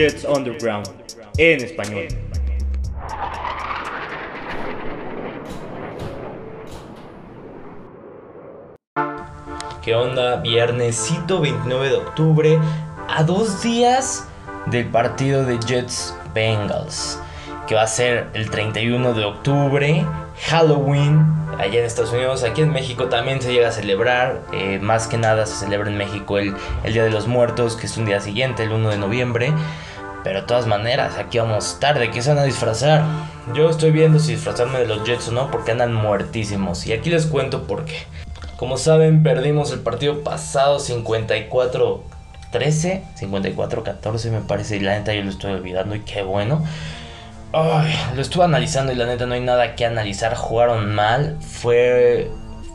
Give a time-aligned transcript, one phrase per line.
[0.00, 0.88] Jets Underground
[1.36, 2.08] en español.
[9.82, 10.36] ¿Qué onda?
[10.36, 12.58] Viernesito 29 de octubre,
[13.08, 14.26] a dos días
[14.64, 17.20] del partido de Jets Bengals,
[17.66, 20.06] que va a ser el 31 de octubre,
[20.48, 21.26] Halloween,
[21.58, 22.42] allá en Estados Unidos.
[22.42, 25.98] Aquí en México también se llega a celebrar, eh, más que nada se celebra en
[25.98, 26.54] México el,
[26.84, 29.52] el Día de los Muertos, que es un día siguiente, el 1 de noviembre.
[30.22, 32.10] Pero de todas maneras, aquí vamos tarde.
[32.10, 33.02] ¿Qué se van a disfrazar?
[33.54, 36.86] Yo estoy viendo si disfrazarme de los Jets o no, porque andan muertísimos.
[36.86, 37.96] Y aquí les cuento por qué.
[38.56, 42.02] Como saben, perdimos el partido pasado 54-13,
[43.18, 44.76] 54-14 me parece.
[44.76, 46.64] Y la neta yo lo estoy olvidando y qué bueno.
[47.52, 50.34] Ay, lo estuve analizando y la neta no hay nada que analizar.
[50.36, 51.38] Jugaron mal.
[51.40, 52.30] Fue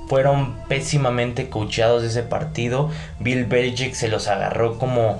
[0.07, 2.89] fueron pésimamente coacheados ese partido.
[3.19, 5.19] Bill Belichick se los agarró como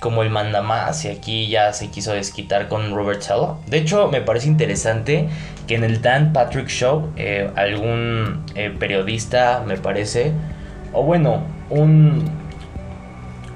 [0.00, 3.56] como el mandamás y aquí ya se quiso desquitar con Robert Sala.
[3.66, 5.28] De hecho, me parece interesante
[5.66, 10.32] que en el Dan Patrick Show eh, algún eh, periodista, me parece,
[10.92, 12.24] o bueno, un,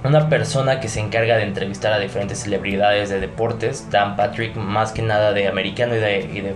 [0.03, 4.93] una persona que se encarga de entrevistar a diferentes celebridades de deportes, Dan Patrick, más
[4.93, 6.55] que nada de americano y de, y de,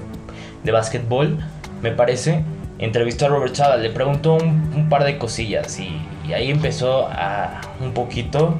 [0.64, 1.38] de básquetbol,
[1.82, 2.42] me parece,
[2.84, 6.00] entrevistó a Robert Sala, le preguntó un, par de cosillas y,
[6.32, 8.56] ahí empezó a un poquito,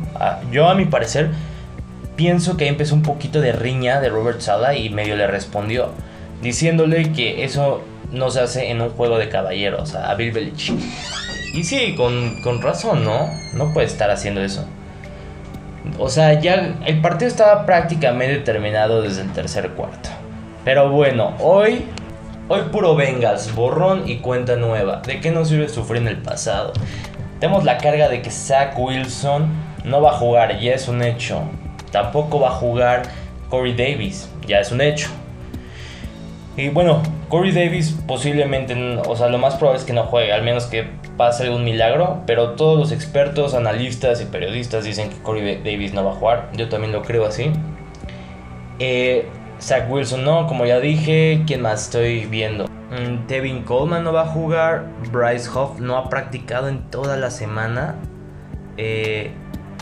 [0.51, 1.31] yo a mi parecer,
[2.17, 5.91] pienso que ahí empezó un poquito de riña de Robert Sala y medio le respondió,
[6.43, 10.79] diciéndole que eso no se hace en un juego de caballeros, a Bill Belichick.
[11.55, 13.29] Y sí, con, con razón, ¿no?
[13.55, 14.65] No puede estar haciendo eso.
[15.99, 20.09] O sea, ya el partido estaba prácticamente terminado desde el tercer cuarto.
[20.65, 21.85] Pero bueno, hoy
[22.47, 25.01] Hoy puro Bengals, borrón y cuenta nueva.
[25.01, 26.75] ¿De qué nos sirve sufrir en el pasado?
[27.41, 29.49] Tenemos la carga de que Zach Wilson
[29.83, 31.41] no va a jugar, ya es un hecho.
[31.91, 33.05] Tampoco va a jugar
[33.49, 35.09] Corey Davis, ya es un hecho.
[36.59, 38.75] Y bueno, Corey Davis posiblemente,
[39.07, 42.25] o sea, lo más probable es que no juegue, al menos que pase un milagro.
[42.27, 46.51] Pero todos los expertos, analistas y periodistas dicen que Corey Davis no va a jugar.
[46.53, 47.51] Yo también lo creo así.
[48.81, 49.31] Eh,
[49.65, 51.43] Zach Wilson no, como ya dije.
[51.47, 52.67] ¿Quién más estoy viendo?
[52.67, 54.85] Mm, Tevin Coleman no va a jugar.
[55.11, 57.95] Bryce Hoff no ha practicado en toda la semana.
[58.77, 59.31] Eh,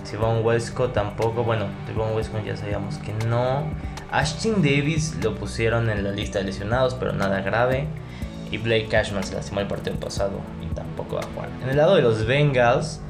[0.09, 1.43] Devon Westcott tampoco.
[1.43, 3.65] Bueno, Devon Westcott ya sabíamos que no.
[4.12, 7.88] Ashton Davis lo pusieron en la lista de lesionados, pero nada grave.
[8.53, 11.49] Y Blake Cashman se lastimó el partido pasado y tampoco va a jugar.
[11.60, 13.00] En el lado de los Bengals,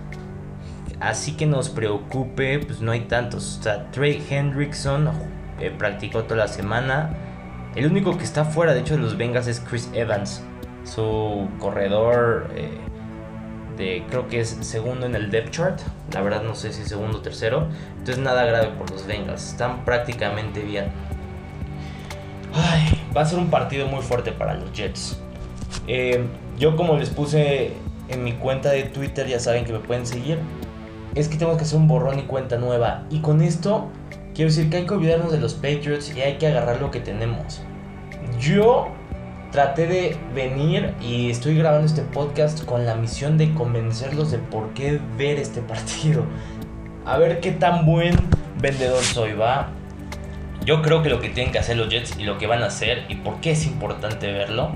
[1.00, 3.58] así que nos preocupe, pues no hay tantos.
[3.58, 5.10] O sea, Trey Hendrickson
[5.60, 7.10] eh, practicó toda la semana.
[7.74, 10.42] El único que está fuera, de hecho, de los Bengals es Chris Evans,
[10.84, 12.50] su corredor.
[12.54, 15.80] Eh, creo que es segundo en el depth chart.
[16.12, 17.68] La verdad, no sé si segundo o tercero.
[17.98, 19.48] Entonces, nada grave por los Bengals.
[19.48, 20.86] Están prácticamente bien.
[22.54, 25.18] Ay, va a ser un partido muy fuerte para los Jets.
[25.86, 26.26] Eh,
[26.58, 27.72] yo, como les puse
[28.08, 30.38] en mi cuenta de Twitter, ya saben que me pueden seguir.
[31.14, 33.04] Es que tenemos que hacer un borrón y cuenta nueva.
[33.10, 33.88] Y con esto
[34.34, 37.00] Quiero decir que hay que olvidarnos de los Patriots y hay que agarrar lo que
[37.00, 37.60] tenemos.
[38.40, 38.88] Yo
[39.50, 44.72] traté de venir y estoy grabando este podcast con la misión de convencerlos de por
[44.72, 46.24] qué ver este partido.
[47.04, 48.16] A ver qué tan buen
[48.58, 49.68] vendedor soy, va.
[50.64, 52.66] Yo creo que lo que tienen que hacer los Jets y lo que van a
[52.66, 54.70] hacer y por qué es importante verlo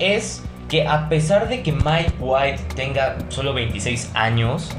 [0.00, 4.70] es que a pesar de que Mike White tenga solo 26 años,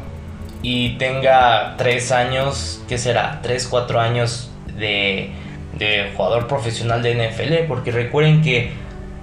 [0.61, 3.39] y tenga 3 años, ¿qué será?
[3.41, 5.31] 3, 4 años de,
[5.77, 8.71] de jugador profesional de NFL, porque recuerden que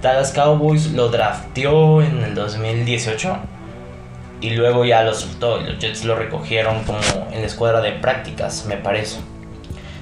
[0.01, 3.37] Dallas Cowboys lo drafteó en el 2018
[4.41, 6.99] y luego ya lo soltó y los Jets lo recogieron como
[7.31, 9.19] en la escuadra de prácticas, me parece.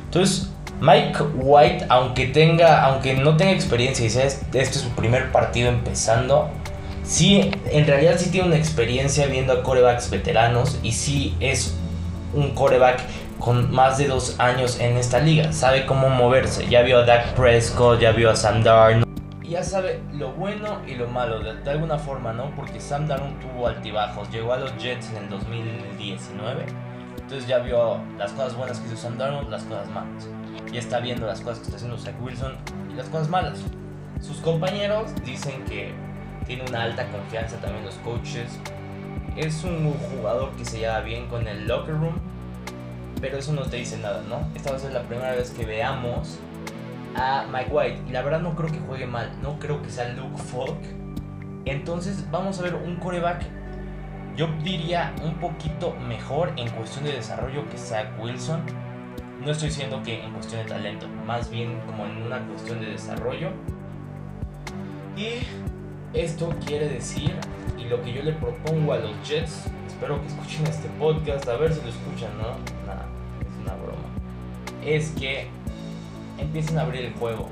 [0.06, 0.50] Entonces,
[0.80, 5.70] Mike White, aunque tenga, aunque no tenga experiencia y sea este es su primer partido
[5.70, 6.50] empezando,
[7.08, 11.76] sí, en realidad sí tiene una experiencia viendo a corebacks veteranos y sí es
[12.34, 13.02] un coreback
[13.40, 15.54] con más de dos años en esta liga.
[15.54, 16.68] Sabe cómo moverse.
[16.68, 19.08] Ya vio a Dak Prescott, ya vio a Sam Darnold.
[19.44, 22.54] Y ya sabe lo bueno y lo malo, de, de, alguna forma, ¿no?
[22.56, 24.30] Porque Sam Darnold tuvo altibajos.
[24.30, 26.66] Llegó a los Jets en el 2019.
[27.22, 30.28] Entonces ya vio las cosas buenas que hizo Sam Darnold, las cosas malas.
[30.72, 32.56] Ya está viendo las cosas que está haciendo Zach Wilson
[32.92, 33.60] y las cosas malas.
[34.22, 35.94] Sus compañeros dicen que
[36.48, 38.60] tiene una alta confianza también los coaches.
[39.36, 42.16] Es un jugador que se lleva bien con el locker room,
[43.22, 44.48] pero eso no te dice nada, ¿no?
[44.56, 46.40] Esta va a ser la primera vez que veamos
[47.16, 50.10] a Mike White y la verdad no creo que juegue mal, no creo que sea
[50.10, 50.78] Luke Falk.
[51.66, 53.44] Entonces vamos a ver un coreback,
[54.36, 58.62] yo diría un poquito mejor en cuestión de desarrollo que Zach Wilson.
[59.44, 62.88] No estoy diciendo que en cuestión de talento, más bien como en una cuestión de
[62.88, 63.52] desarrollo.
[65.16, 65.46] Y
[66.14, 67.34] esto quiere decir,
[67.78, 71.58] y lo que yo le propongo a los Jets, espero que escuchen este podcast, a
[71.58, 72.50] ver si lo escuchan, ¿no?
[72.86, 73.08] Nada,
[73.42, 74.08] es una broma.
[74.84, 75.48] Es que
[76.38, 77.50] empiecen a abrir el juego.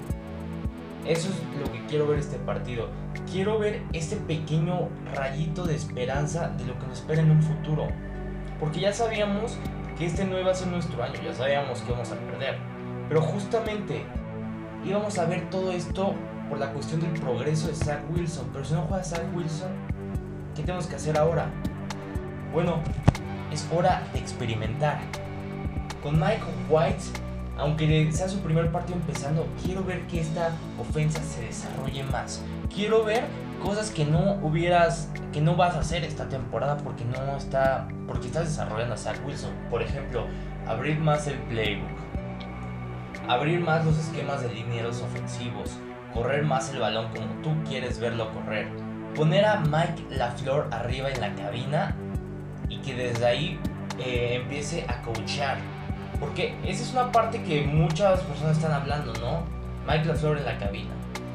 [1.05, 2.89] Eso es lo que quiero ver este partido.
[3.31, 7.87] Quiero ver este pequeño rayito de esperanza de lo que nos espera en un futuro.
[8.59, 9.57] Porque ya sabíamos
[9.97, 12.57] que este no iba a ser nuestro año, ya sabíamos que íbamos a perder.
[13.07, 14.03] Pero justamente
[14.85, 16.13] íbamos a ver todo esto
[16.49, 18.49] por la cuestión del progreso de Zach Wilson.
[18.51, 19.69] Pero si no juega Zach Wilson,
[20.55, 21.49] ¿qué tenemos que hacer ahora?
[22.53, 22.79] Bueno,
[23.51, 24.99] es hora de experimentar.
[26.01, 27.03] Con Mike White,
[27.57, 32.43] aunque sea su primer partido empezando, quiero ver que esta ofensa se desarrolle más.
[32.73, 33.23] Quiero ver
[33.63, 38.27] cosas que no hubieras, que no vas a hacer esta temporada porque no está, porque
[38.27, 39.51] estás desarrollando a Zach Wilson.
[39.69, 40.25] Por ejemplo,
[40.67, 41.89] abrir más el playbook,
[43.27, 45.77] abrir más los esquemas de linieros ofensivos,
[46.15, 48.67] correr más el balón como tú quieres verlo correr,
[49.15, 51.95] poner a Mike LaFleur arriba en la cabina
[52.69, 53.59] y que desde ahí
[53.99, 55.57] eh, empiece a coachar.
[56.19, 59.43] Porque esa es una parte que muchas personas están hablando, ¿no?
[59.85, 60.91] Mike LaFleur en la cabina.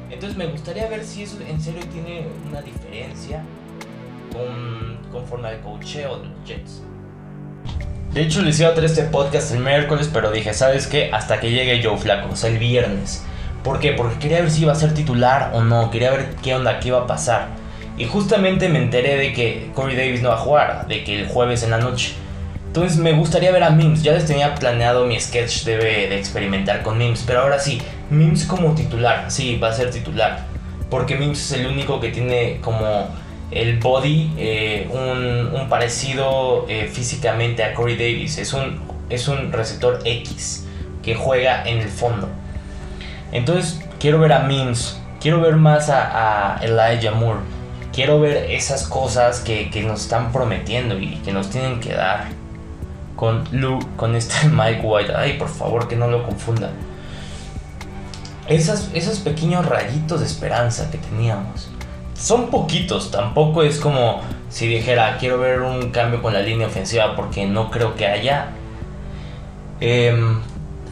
[0.09, 3.43] Entonces me gustaría ver si eso en serio tiene una diferencia
[4.33, 6.81] con, conforme al coacheo de los Jets.
[8.11, 11.11] De hecho les iba a traer este podcast el miércoles, pero dije, ¿sabes qué?
[11.13, 13.23] Hasta que llegue Joe Flaco, el viernes.
[13.63, 13.93] ¿Por qué?
[13.93, 16.89] Porque quería ver si iba a ser titular o no, quería ver qué onda, qué
[16.89, 17.47] iba a pasar.
[17.97, 21.27] Y justamente me enteré de que Corey Davis no va a jugar, de que el
[21.27, 22.13] jueves en la noche.
[22.65, 24.01] Entonces me gustaría ver a Mims.
[24.01, 27.23] Ya les tenía planeado mi sketch de, de experimentar con Mims.
[27.27, 29.25] Pero ahora sí, Mims como titular.
[29.29, 30.45] Sí, va a ser titular.
[30.89, 33.09] Porque Mims es el único que tiene como
[33.51, 38.37] el body, eh, un, un, parecido eh, físicamente a Corey Davis.
[38.37, 38.79] Es un,
[39.09, 40.65] es un receptor X
[41.03, 42.29] que juega en el fondo.
[43.31, 44.99] Entonces quiero ver a Mims.
[45.19, 47.39] Quiero ver más a, a Elijah Moore.
[47.93, 52.29] Quiero ver esas cosas que, que nos están prometiendo y que nos tienen que dar
[53.15, 55.13] con Lou, con este Mike White.
[55.15, 56.71] Ay, por favor, que no lo confundan.
[58.47, 61.69] Esas, esos pequeños rayitos de esperanza que teníamos.
[62.15, 67.15] Son poquitos, tampoco es como si dijera, quiero ver un cambio con la línea ofensiva
[67.15, 68.49] porque no creo que haya.
[69.79, 70.13] Eh,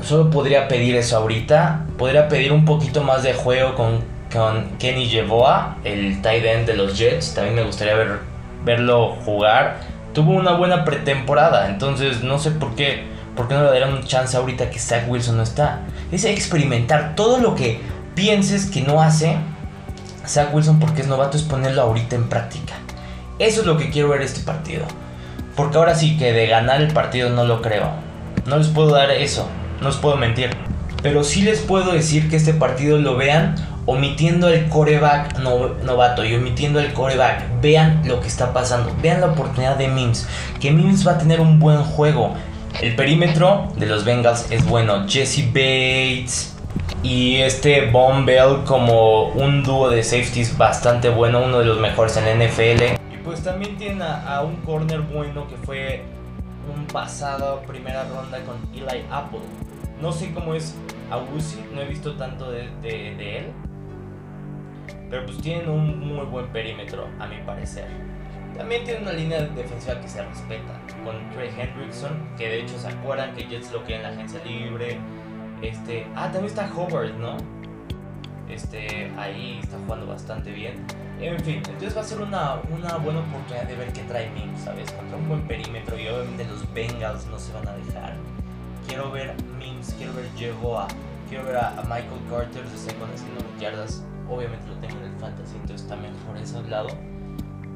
[0.04, 1.86] solo podría pedir eso ahorita.
[1.98, 4.04] Podría pedir un poquito más de juego con,
[4.34, 7.34] con Kenny Jevoa, el tight end de los Jets.
[7.34, 8.20] También me gustaría ver,
[8.64, 11.70] verlo jugar tuvo una buena pretemporada.
[11.70, 13.04] Entonces no sé por qué,
[13.36, 15.82] por qué no le darán un chance ahorita que Zach Wilson no está.
[16.12, 17.80] Es experimentar todo lo que
[18.16, 19.38] pienses que no hace
[20.26, 22.74] Zach Wilson porque es novato, es ponerlo ahorita en práctica.
[23.40, 24.86] Eso es lo que quiero ver este partido.
[25.56, 27.90] Porque ahora sí que de ganar el partido no lo creo.
[28.46, 29.48] No les puedo dar eso,
[29.82, 30.50] no les puedo mentir.
[31.02, 33.56] Pero sí les puedo decir que este partido lo vean
[33.86, 39.28] omitiendo el coreback novato y omitiendo el coreback, vean lo que está pasando, vean la
[39.28, 40.28] oportunidad de Mims,
[40.60, 42.36] que Mims va a tener un buen juego.
[42.82, 46.56] El perímetro de los Bengals es bueno, Jesse Bates
[47.02, 52.16] y este Von Bell como un dúo de safeties bastante bueno, uno de los mejores
[52.18, 52.84] en NFL.
[53.12, 56.04] Y pues también tienen a, a un corner bueno que fue
[56.72, 59.40] un pasado primera ronda con Eli Apple.
[60.02, 60.76] No sé cómo es
[61.12, 62.68] Agusi, no he visto tanto de,
[63.38, 63.52] él,
[65.10, 67.88] pero pues tienen un muy buen perímetro, a mi parecer.
[68.56, 72.88] También tienen una línea defensiva que se respeta, con Trey Hendrickson, que de hecho se
[72.88, 74.98] acuerdan que Jets lo quiere en la agencia libre.
[75.62, 77.38] Este, ah, también está Howard, ¿no?
[78.50, 80.86] Este, ahí está jugando bastante bien.
[81.20, 84.62] En fin, entonces va a ser una, una buena oportunidad de ver qué trae Mims,
[84.62, 84.92] ¿sabes?
[84.92, 88.16] Contra un buen perímetro y obviamente los Bengals no se van a dejar.
[88.90, 90.88] Quiero ver Mims, quiero ver Jegoa,
[91.30, 95.58] quiero ver a, Michael Carter de segundo haciendo yardas obviamente lo tengo en el fantasy,
[95.62, 96.90] entonces también por ese lado.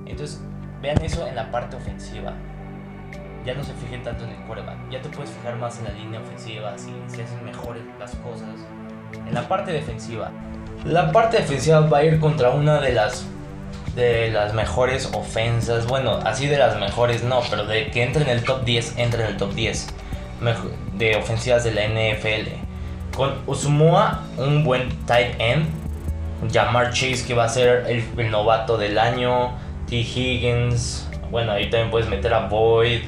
[0.08, 0.42] Entonces,
[0.82, 2.34] vean eso en la parte ofensiva.
[3.46, 5.92] Ya no se fijen tanto en el quarterback, ya te puedes fijar más en la
[5.92, 8.50] línea ofensiva, si se hacen mejores las cosas.
[9.28, 10.32] En la parte defensiva.
[10.84, 13.28] La parte defensiva va a ir contra una de las
[13.96, 18.30] de las mejores ofensas, bueno, así de las mejores no, pero de que entre en
[18.30, 19.88] el top 10, entre en el top 10
[20.98, 22.50] de ofensivas de la NFL.
[23.16, 25.68] Con Usumua, un buen tight end,
[26.52, 29.52] Jamar Chase, que va a ser el, novato del año.
[29.88, 29.98] T.
[29.98, 31.10] Higgins.
[31.30, 33.02] Bueno, ahí también puedes meter a Boyd,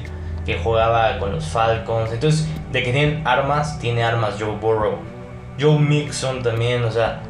[0.44, 2.12] que jugaba con los Falcons.
[2.12, 4.98] Entonces, de que tienen armas, tiene armas Joe Burrow.
[5.58, 7.20] Joe Mixon también, o sea,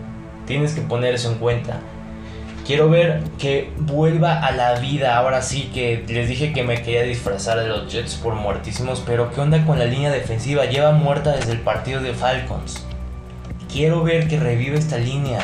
[0.47, 1.81] tienes que poner eso en cuenta.
[2.67, 5.17] Quiero ver que vuelva a la vida.
[5.17, 9.05] Ahora sí que les dije que me quería disfrazar de los Jets por muertísimos.
[9.07, 10.65] Pero ¿qué onda con la línea defensiva?
[10.65, 12.85] Lleva muerta desde el partido de Falcons.
[13.73, 15.39] Quiero ver que revive esta línea.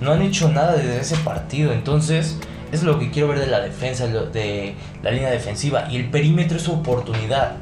[0.00, 1.70] No han hecho nada desde ese partido.
[1.74, 2.38] Entonces,
[2.72, 5.86] es lo que quiero ver de la defensa, de la línea defensiva.
[5.90, 7.56] Y el perímetro es su oportunidad.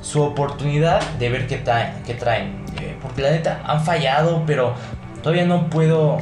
[0.00, 2.64] Su oportunidad de ver qué traen.
[2.80, 4.72] Eh, porque la neta han fallado, pero
[5.22, 6.16] todavía no puedo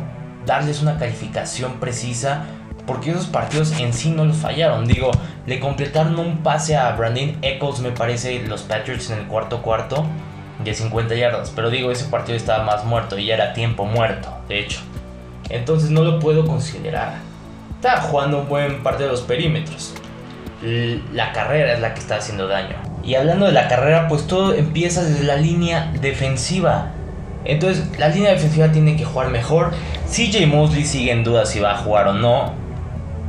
[0.47, 2.45] darles una calificación precisa
[2.87, 4.87] porque esos partidos en sí no los fallaron.
[4.87, 5.11] Digo,
[5.47, 10.07] le completaron un pase a Brandon Eccles, me parece, los Patriots en el cuarto cuarto
[10.63, 11.53] de 50 yardas.
[11.55, 14.81] Pero digo, ese partido estaba más muerto y ya era tiempo muerto, de hecho.
[15.51, 17.15] Entonces no lo puedo considerar.
[17.75, 19.95] Está jugando un buen partido de los perímetros.
[21.13, 22.77] La carrera es la que está haciendo daño.
[23.05, 26.93] Y hablando de la carrera, pues todo empieza desde la línea defensiva.
[27.45, 29.73] Entonces, la línea defensiva tiene que jugar mejor.
[30.09, 32.55] CJ Mosley sigue en duda si va a jugar o no.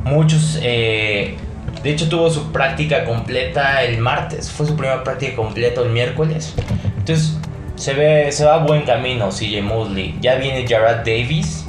[0.04, 1.36] Muchos, eh,
[1.82, 4.50] de hecho, tuvo su práctica completa el martes.
[4.50, 6.54] Fue su primera práctica completa el miércoles.
[6.98, 7.36] Entonces,
[7.76, 10.16] se, ve, se va a buen camino CJ Mosley.
[10.20, 11.66] Ya viene Jared Davis.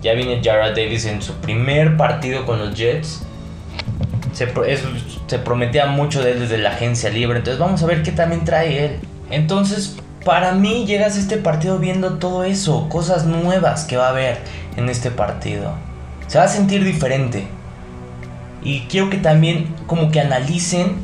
[0.00, 3.22] Ya viene Jared Davis en su primer partido con los Jets.
[4.32, 4.48] Se,
[5.26, 7.38] se prometía mucho de él desde la agencia libre.
[7.38, 9.00] Entonces, vamos a ver qué también trae él.
[9.30, 14.10] Entonces, para mí llegas a este partido viendo todo eso, cosas nuevas que va a
[14.10, 14.38] haber
[14.76, 15.72] en este partido.
[16.28, 17.46] Se va a sentir diferente.
[18.62, 20.96] Y quiero que también como que analicen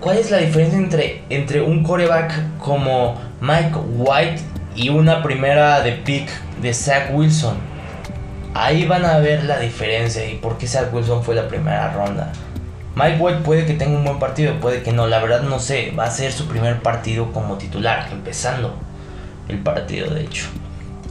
[0.00, 4.42] cuál es la diferencia entre, entre un coreback como Mike White
[4.76, 6.28] y una primera de pick
[6.62, 7.56] de Zach Wilson.
[8.54, 12.32] Ahí van a ver la diferencia y por qué Zach Wilson fue la primera ronda.
[12.96, 15.92] Mike White puede que tenga un buen partido, puede que no, la verdad no sé,
[15.96, 18.74] va a ser su primer partido como titular, empezando
[19.48, 20.46] el partido de hecho.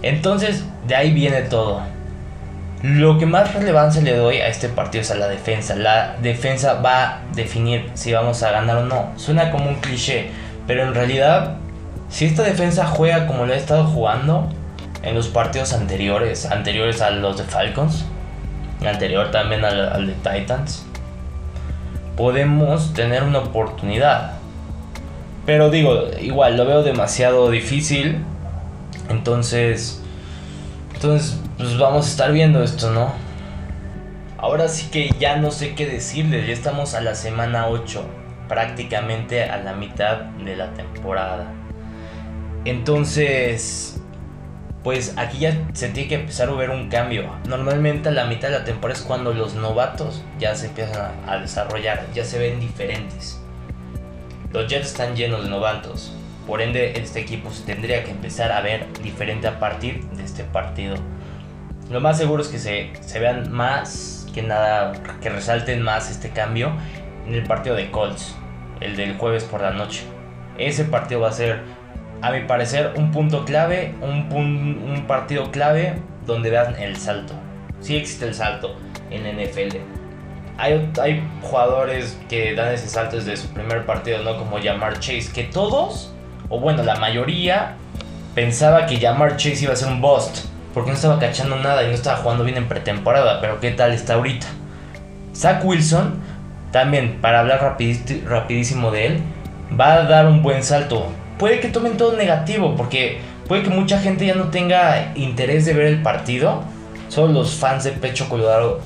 [0.02, 1.84] Entonces, de ahí viene todo.
[2.82, 5.76] Lo que más relevancia le doy a este partido es a la defensa.
[5.76, 9.12] La defensa va a definir si vamos a ganar o no.
[9.16, 10.32] Suena como un cliché,
[10.66, 11.58] pero en realidad,
[12.10, 14.50] si esta defensa juega como lo ha estado jugando
[15.04, 18.06] en los partidos anteriores, anteriores a los de Falcons,
[18.84, 20.84] anterior también al, al de Titans,
[22.16, 24.34] podemos tener una oportunidad.
[25.46, 28.24] Pero digo, igual lo veo demasiado difícil.
[29.10, 30.02] Entonces,
[30.94, 33.14] entonces, pues vamos a estar viendo esto, ¿no?
[34.38, 38.04] Ahora sí que ya no sé qué decirles, ya estamos a la semana 8,
[38.48, 41.52] prácticamente a la mitad de la temporada.
[42.64, 43.95] Entonces,
[44.86, 47.28] pues aquí ya se tiene que empezar a ver un cambio.
[47.50, 51.38] Normalmente a la mitad de la temporada es cuando los novatos ya se empiezan a,
[51.40, 53.42] desarrollar, ya se ven diferentes.
[54.54, 56.14] Los Jets están llenos de novatos,
[56.46, 60.44] por ende este equipo se tendría que empezar a ver diferente a partir de este
[60.44, 60.98] partido.
[61.90, 66.30] Lo más seguro es que se, se vean más que nada, que resalten más este
[66.30, 66.74] cambio
[67.26, 68.36] en el partido de Colts,
[68.82, 70.04] el del jueves por la noche.
[70.60, 71.64] Ese partido va a ser
[72.22, 75.96] a mi parecer, un punto clave, un, un partido clave
[76.26, 77.34] donde vean el salto.
[77.80, 78.76] Sí existe el salto
[79.12, 79.78] en NFL.
[80.58, 84.38] Hay, hay jugadores que dan ese salto desde su primer partido, ¿no?
[84.38, 86.14] Como Jamar Chase, que todos,
[86.50, 87.76] o bueno, la mayoría,
[88.34, 91.88] pensaba que Jamar Chase iba a ser un bust, porque no estaba cachando nada y
[91.88, 94.48] no estaba jugando bien en pretemporada, pero ¿qué tal está ahorita?
[95.36, 96.22] Zach Wilson,
[96.72, 99.22] también, para hablar rapidísimo de él,
[99.78, 104.00] va a dar un buen salto puede que tomen todo negativo, porque puede que mucha
[104.00, 106.64] gente ya no tenga interés de ver el partido.
[107.10, 108.82] Solo los fans de pecho colorado,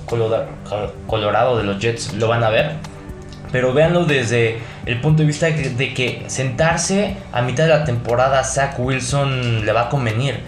[1.08, 2.74] colorado, de los Jets lo van a ver.
[3.52, 8.40] Pero véanlo desde el punto de vista de que sentarse a mitad de la temporada
[8.40, 10.42] a Zach Wilson le va a convenir.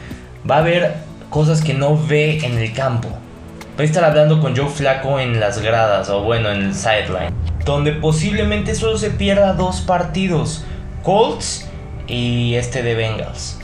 [0.50, 0.96] Va a ver
[1.30, 3.10] cosas que no ve en el campo.
[3.10, 7.34] Va a estar hablando con Joe Flaco en las gradas o bueno en el sideline.
[7.66, 10.66] Donde posiblemente solo se pierda dos partidos.
[11.02, 11.71] Colts
[12.12, 13.58] y este de Bengals.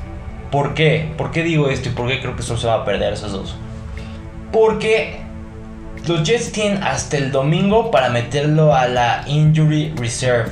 [0.52, 1.12] ¿Por qué?
[1.18, 3.34] ¿Por qué digo esto y por qué creo que solo se va a perder esos
[3.34, 3.56] dos?
[4.54, 5.20] Porque
[6.08, 10.52] los Jets tienen hasta el domingo para meterlo a la Injury Reserve.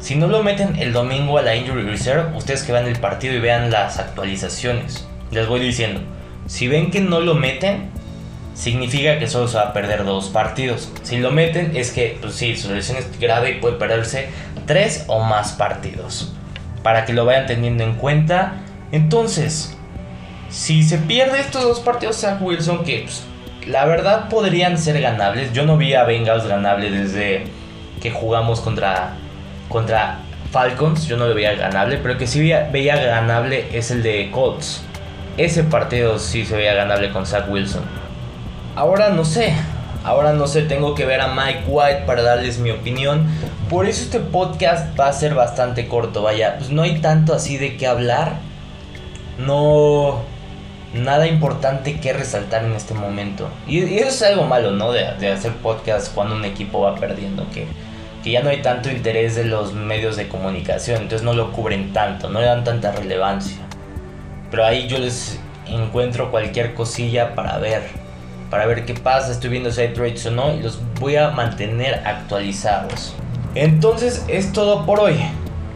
[0.00, 3.34] Si no lo meten el domingo a la Injury Reserve, ustedes que vean el partido
[3.34, 6.00] y vean las actualizaciones, les voy diciendo,
[6.46, 7.90] si ven que no lo meten,
[8.54, 10.90] significa que solo se va a perder dos partidos.
[11.04, 14.30] Si lo meten es que, pues sí, su lesión es grave y puede perderse
[14.66, 16.35] tres o más partidos
[16.86, 18.58] para que lo vayan teniendo en cuenta.
[18.92, 19.76] Entonces,
[20.50, 23.24] si se pierde estos dos partidos a Wilson, que pues,
[23.66, 25.52] la verdad podrían ser ganables.
[25.52, 27.46] Yo no vi a Bengals ganable desde
[28.00, 29.14] que jugamos contra,
[29.68, 30.18] contra
[30.52, 31.08] Falcons.
[31.08, 34.30] Yo no lo veía ganable, pero el que sí veía, veía ganable es el de
[34.30, 34.84] Colts.
[35.36, 37.82] Ese partido sí se veía ganable con Zach Wilson.
[38.76, 39.56] ahora no sé.
[40.06, 43.26] Ahora no sé, tengo que ver a Mike White para darles mi opinión.
[43.68, 46.58] Por eso este podcast va a ser bastante corto, vaya.
[46.58, 48.34] Pues no hay tanto así de qué hablar.
[49.36, 50.22] No...
[50.94, 53.48] Nada importante que resaltar en este momento.
[53.66, 54.92] Y, eso es algo malo, ¿no?
[54.92, 57.44] De, de, hacer podcast cuando un equipo va perdiendo.
[57.50, 57.66] Que,
[58.22, 61.02] que ya no hay tanto interés de los medios de comunicación.
[61.02, 63.58] Entonces no lo cubren tanto, no le dan tanta relevancia.
[64.52, 68.05] Pero ahí yo les encuentro cualquier cosilla para ver
[68.50, 71.30] para ver qué pasa, estoy viendo si hay trades o no y los voy a
[71.30, 73.14] mantener actualizados.
[73.54, 75.16] Entonces es todo por hoy.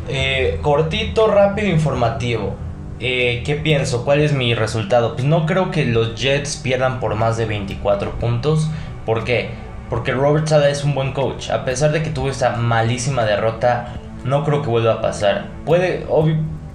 [0.08, 2.54] Eh, cortito, rápido, informativo.
[3.00, 4.04] Eh, ¿Qué pienso?
[4.04, 5.14] ¿Cuál es mi resultado?
[5.14, 8.68] Pues no creo que los Jets pierdan por más de 24 puntos.
[9.06, 9.50] ¿Por qué?
[9.88, 11.50] Porque Robert Sala es un buen coach.
[11.50, 15.46] A pesar de que tuvo esta malísima derrota, no creo que vuelva a pasar.
[15.64, 16.06] Puede,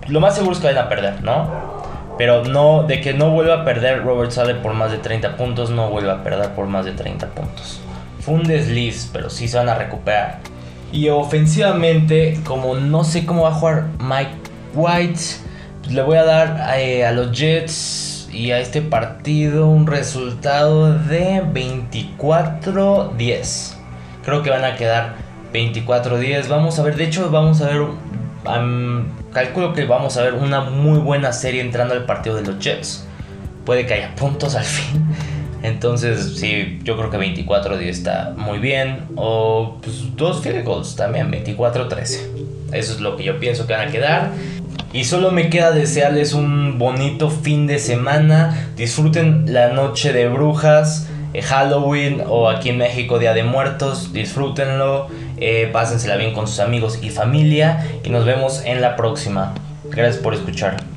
[0.08, 1.75] lo más seguro es que vayan a perder, ¿no?
[2.17, 5.69] Pero no, de que no vuelva a perder Robert Sale por más de 30 puntos,
[5.69, 7.81] no vuelva a perder por más de 30 puntos.
[8.22, 10.39] Fue un desliz, pero sí se van a recuperar.
[10.91, 14.31] Y ofensivamente, como no sé cómo va a jugar Mike
[14.74, 15.19] White,
[15.81, 20.93] pues le voy a dar eh, a los Jets y a este partido un resultado
[20.93, 23.74] de 24-10.
[24.24, 25.15] Creo que van a quedar
[25.53, 26.48] 24-10.
[26.48, 27.84] Vamos a ver, de hecho vamos a ver
[29.36, 33.06] calculo que vamos a ver una muy buena serie entrando al partido de los Jets.
[33.65, 35.06] Puede que haya puntos al fin.
[35.62, 39.08] Entonces, sí, yo creo que 24-10 está muy bien.
[39.18, 42.20] O pues, dos field goals también, 24-13.
[42.72, 44.32] Eso es lo que yo pienso que van a quedar.
[44.94, 48.70] Y solo me queda desearles un bonito fin de semana.
[48.77, 51.10] Disfruten la noche de brujas.
[51.36, 56.60] Eh, Halloween o aquí en México Día de Muertos, disfrútenlo, eh, pásensela bien con sus
[56.60, 59.54] amigos y familia y nos vemos en la próxima.
[59.92, 60.95] Gracias por escuchar.